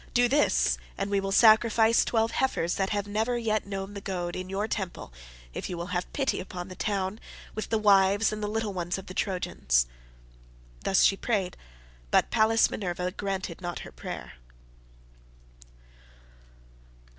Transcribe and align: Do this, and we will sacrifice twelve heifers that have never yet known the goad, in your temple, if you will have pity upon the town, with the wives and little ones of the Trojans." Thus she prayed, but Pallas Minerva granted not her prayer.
Do 0.15 0.27
this, 0.27 0.79
and 0.97 1.11
we 1.11 1.19
will 1.19 1.31
sacrifice 1.31 2.03
twelve 2.03 2.31
heifers 2.31 2.73
that 2.73 2.89
have 2.89 3.07
never 3.07 3.37
yet 3.37 3.67
known 3.67 3.93
the 3.93 4.01
goad, 4.01 4.35
in 4.35 4.49
your 4.49 4.67
temple, 4.67 5.13
if 5.53 5.69
you 5.69 5.77
will 5.77 5.93
have 5.93 6.11
pity 6.11 6.39
upon 6.39 6.69
the 6.69 6.75
town, 6.75 7.19
with 7.53 7.69
the 7.69 7.77
wives 7.77 8.33
and 8.33 8.41
little 8.41 8.73
ones 8.73 8.97
of 8.97 9.05
the 9.05 9.13
Trojans." 9.13 9.85
Thus 10.83 11.03
she 11.03 11.15
prayed, 11.15 11.55
but 12.09 12.31
Pallas 12.31 12.71
Minerva 12.71 13.11
granted 13.11 13.61
not 13.61 13.81
her 13.85 13.91
prayer. 13.91 14.33